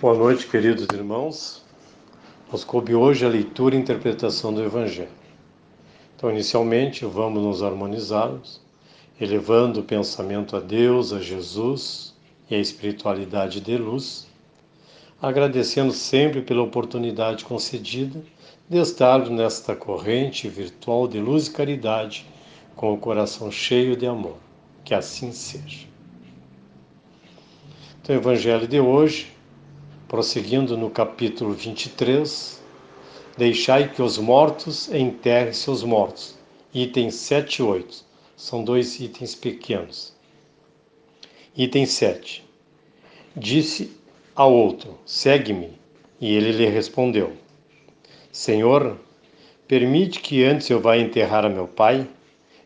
[0.00, 1.60] Boa noite, queridos irmãos.
[2.52, 5.08] Nos coube hoje a leitura e interpretação do Evangelho.
[6.14, 8.60] Então, inicialmente, vamos nos harmonizarmos,
[9.20, 12.14] elevando o pensamento a Deus, a Jesus
[12.48, 14.28] e a espiritualidade de luz,
[15.20, 18.22] agradecendo sempre pela oportunidade concedida
[18.70, 22.24] de estar nesta corrente virtual de luz e caridade,
[22.76, 24.36] com o coração cheio de amor.
[24.84, 25.88] Que assim seja.
[28.00, 29.36] Então, o Evangelho de hoje,
[30.08, 32.58] prosseguindo no capítulo 23,
[33.36, 36.36] Deixai que os mortos enterrem seus mortos.
[36.74, 38.04] Item 7 e 8.
[38.36, 40.12] São dois itens pequenos.
[41.56, 42.44] Item 7.
[43.36, 43.92] Disse
[44.34, 45.78] ao outro: Segue-me.
[46.20, 47.34] E ele lhe respondeu:
[48.32, 48.98] Senhor,
[49.68, 52.08] permite que antes eu vá enterrar meu pai?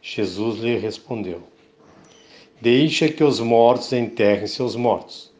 [0.00, 1.42] Jesus lhe respondeu:
[2.60, 5.30] Deixa que os mortos enterrem seus mortos.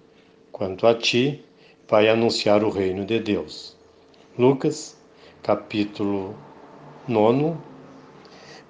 [0.51, 1.43] Quanto a ti,
[1.89, 3.77] vai anunciar o reino de Deus.
[4.39, 4.97] Lucas
[5.43, 6.37] capítulo
[7.09, 7.57] 9,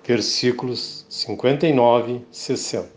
[0.02, 2.90] versículos 59 e 60.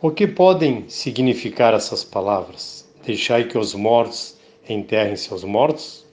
[0.00, 2.84] O que podem significar essas palavras?
[3.04, 4.36] Deixai que os mortos
[4.68, 6.04] enterrem seus mortos?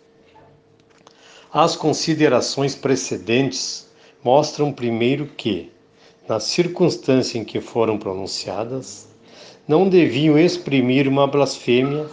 [1.52, 3.90] As considerações precedentes
[4.24, 5.72] mostram primeiro que,
[6.28, 9.09] na circunstância em que foram pronunciadas,
[9.70, 12.08] não deviam exprimir uma blasfêmia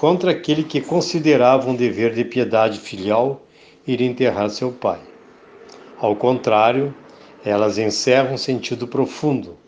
[0.00, 3.42] contra aquele que considerava um dever de piedade filial
[3.86, 4.98] ir enterrar seu pai.
[5.98, 6.94] Ao contrário,
[7.44, 9.58] elas encerram um sentido profundo,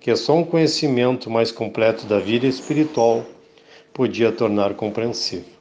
[0.00, 3.22] que só um conhecimento mais completo da vida espiritual
[3.92, 5.52] podia tornar compreensível.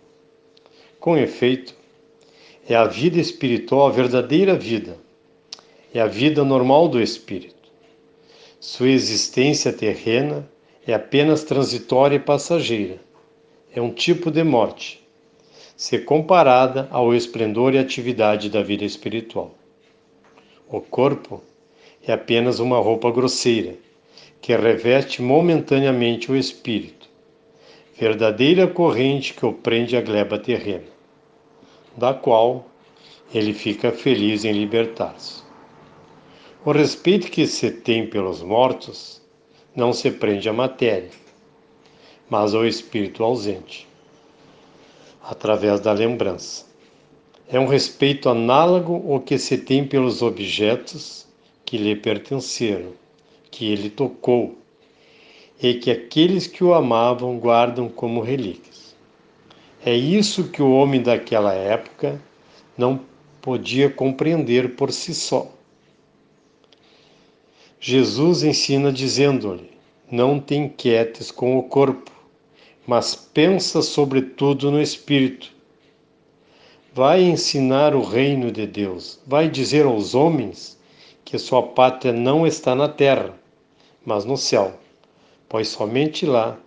[0.97, 1.75] Com efeito,
[2.69, 4.97] é a vida espiritual a verdadeira vida,
[5.93, 7.69] é a vida normal do espírito.
[8.61, 10.47] Sua existência terrena
[10.87, 13.05] é apenas transitória e passageira
[13.75, 15.05] é um tipo de morte,
[15.75, 19.53] se comparada ao esplendor e atividade da vida espiritual.
[20.67, 21.43] O corpo
[22.03, 23.75] é apenas uma roupa grosseira
[24.41, 27.09] que reveste momentaneamente o espírito,
[27.99, 30.87] verdadeira corrente que o prende à gleba terrena,
[31.95, 32.65] da qual
[33.33, 35.43] ele fica feliz em libertar-se.
[36.65, 39.21] O respeito que se tem pelos mortos
[39.77, 41.09] não se prende à matéria
[42.29, 43.87] mas ao espírito ausente,
[45.23, 46.65] através da lembrança.
[47.49, 51.25] É um respeito análogo ao que se tem pelos objetos
[51.65, 52.91] que lhe pertenceram,
[53.49, 54.57] que ele tocou,
[55.61, 58.95] e que aqueles que o amavam guardam como relíquias.
[59.85, 62.21] É isso que o homem daquela época
[62.77, 62.99] não
[63.41, 65.51] podia compreender por si só.
[67.79, 69.71] Jesus ensina dizendo-lhe:
[70.09, 72.11] Não te inquietes com o corpo,
[72.85, 75.51] mas pensa sobretudo no Espírito.
[76.93, 80.77] Vai ensinar o reino de Deus, vai dizer aos homens
[81.23, 83.33] que sua pátria não está na terra,
[84.03, 84.79] mas no céu,
[85.47, 86.57] pois somente lá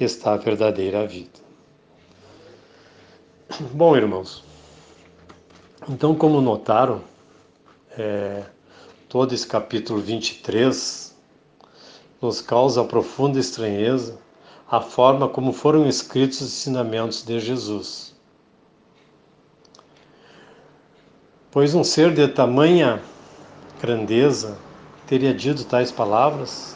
[0.00, 1.42] está a verdadeira vida.
[3.72, 4.42] Bom, irmãos,
[5.88, 7.02] então, como notaram,
[7.98, 8.44] é,
[9.12, 11.14] todo esse capítulo 23
[12.18, 14.16] nos causa profunda estranheza
[14.66, 18.14] a forma como foram escritos os ensinamentos de Jesus.
[21.50, 23.02] Pois um ser de tamanha
[23.82, 24.56] grandeza
[25.06, 26.74] teria dito tais palavras,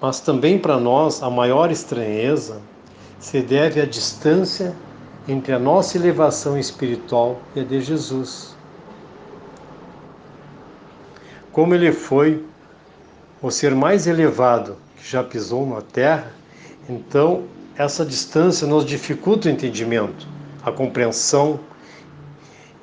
[0.00, 2.62] mas também para nós a maior estranheza
[3.20, 4.74] se deve à distância
[5.28, 8.53] entre a nossa elevação espiritual e a de Jesus.
[11.54, 12.44] Como ele foi
[13.40, 16.32] o ser mais elevado que já pisou na terra,
[16.88, 17.44] então,
[17.76, 20.26] essa distância nos dificulta o entendimento,
[20.64, 21.60] a compreensão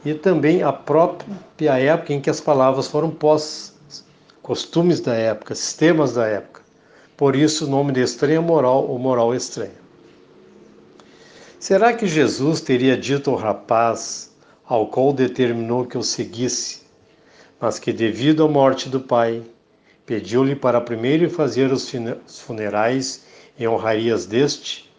[0.05, 4.05] e também a própria época em que as palavras foram postas,
[4.41, 6.61] costumes da época, sistemas da época.
[7.17, 9.81] Por isso, o nome de estranha moral ou moral estranha.
[11.59, 14.31] Será que Jesus teria dito ao rapaz
[14.65, 16.80] ao qual determinou que o seguisse,
[17.61, 19.43] mas que, devido à morte do pai,
[20.03, 21.93] pediu-lhe para primeiro fazer os
[22.39, 23.23] funerais
[23.59, 24.89] em honrarias deste,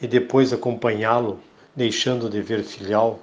[0.00, 1.40] e depois acompanhá-lo,
[1.74, 3.18] deixando de ver filial,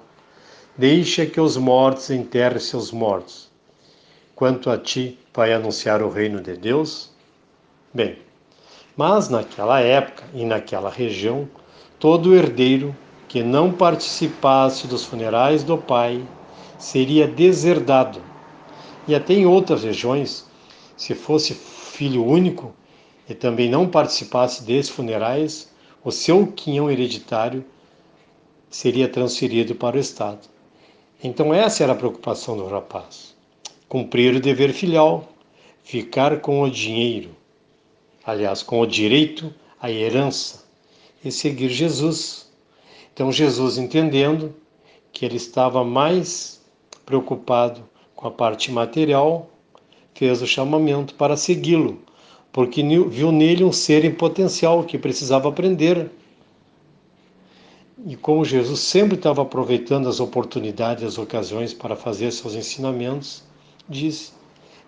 [0.76, 3.48] deixa que os mortos enterrem seus mortos.
[4.34, 7.10] Quanto a ti, vai anunciar o reino de Deus?
[7.92, 8.18] Bem,
[8.96, 11.48] mas naquela época e naquela região,
[12.00, 12.94] todo herdeiro
[13.28, 16.24] que não participasse dos funerais do pai
[16.76, 18.33] seria deserdado.
[19.06, 20.46] E até em outras regiões,
[20.96, 22.74] se fosse filho único,
[23.28, 25.72] e também não participasse desses funerais,
[26.04, 27.64] o seu quinhão hereditário
[28.68, 30.48] seria transferido para o Estado.
[31.22, 33.34] Então, essa era a preocupação do rapaz:
[33.88, 35.28] cumprir o dever filial,
[35.82, 37.30] ficar com o dinheiro,
[38.24, 40.64] aliás, com o direito à herança,
[41.24, 42.50] e seguir Jesus.
[43.12, 44.54] Então, Jesus, entendendo
[45.12, 46.60] que ele estava mais
[47.06, 49.50] preocupado com a parte material,
[50.14, 52.00] fez o chamamento para segui-lo,
[52.52, 56.10] porque viu nele um ser em potencial que precisava aprender.
[58.06, 63.42] E como Jesus sempre estava aproveitando as oportunidades as ocasiões para fazer seus ensinamentos,
[63.88, 64.32] disse: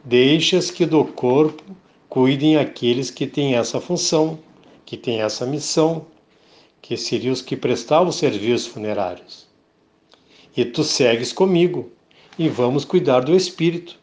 [0.04, 1.62] Deixas que do corpo
[2.08, 4.38] cuidem aqueles que têm essa função,
[4.84, 6.06] que têm essa missão,
[6.80, 9.46] que seriam os que prestavam serviços funerários.
[10.56, 11.90] E tu segues comigo,
[12.38, 13.98] e vamos cuidar do espírito.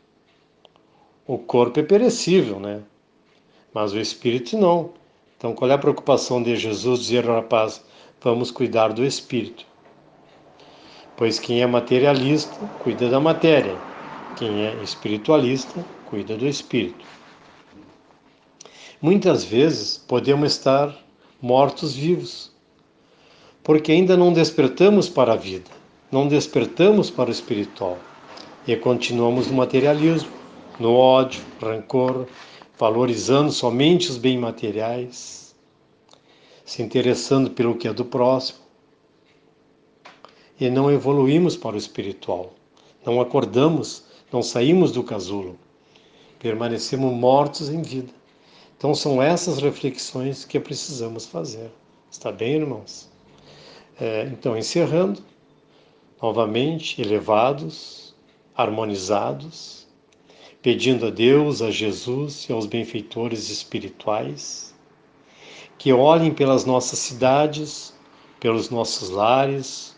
[1.28, 2.82] O corpo é perecível, né?
[3.74, 4.92] Mas o espírito não.
[5.38, 7.84] Então, qual é a preocupação de Jesus dizer ao rapaz:
[8.22, 9.66] vamos cuidar do espírito?
[11.16, 13.78] Pois quem é materialista cuida da matéria,
[14.36, 17.06] quem é espiritualista cuida do espírito.
[19.00, 20.98] Muitas vezes podemos estar
[21.42, 22.52] mortos-vivos,
[23.62, 25.70] porque ainda não despertamos para a vida,
[26.12, 28.00] não despertamos para o espiritual
[28.66, 30.32] e continuamos no materialismo,
[30.80, 32.28] no ódio, rancor,
[32.78, 35.56] valorizando somente os bens materiais,
[36.66, 38.60] se interessando pelo que é do próximo.
[40.60, 42.54] E não evoluímos para o espiritual,
[43.06, 45.60] não acordamos, não saímos do casulo,
[46.40, 48.14] permanecemos mortos em vida.
[48.78, 51.70] Então são essas reflexões que precisamos fazer.
[52.10, 53.10] Está bem, irmãos?
[54.00, 55.22] É, então, encerrando,
[56.22, 58.13] novamente, elevados,
[58.56, 59.88] harmonizados,
[60.62, 64.74] pedindo a Deus, a Jesus e aos benfeitores espirituais
[65.84, 67.94] que olhem pelas nossas cidades,
[68.40, 69.94] pelos nossos lares,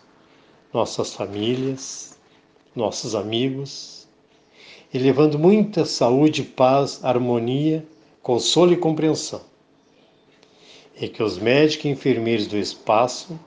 [0.74, 2.20] nossas famílias,
[2.76, 4.08] nossos amigos,
[4.92, 7.86] e levando muita saúde, paz, harmonia,
[8.24, 9.42] consolo e compreensão.
[11.00, 13.40] E que os médicos e enfermeiros do espaço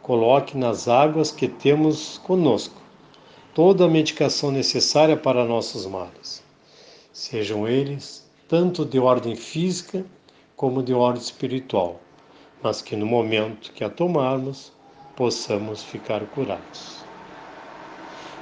[0.00, 2.80] coloquem nas águas que temos conosco
[3.62, 6.42] toda a medicação necessária para nossos males,
[7.12, 10.02] sejam eles tanto de ordem física
[10.56, 12.00] como de ordem espiritual,
[12.62, 14.72] mas que no momento que a tomarmos
[15.14, 17.04] possamos ficar curados.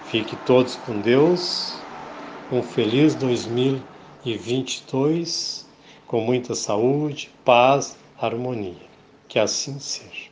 [0.04, 1.74] Fique todos com Deus,
[2.52, 5.66] um feliz 2022,
[6.06, 8.86] com muita saúde, paz, harmonia.
[9.26, 10.27] Que assim seja.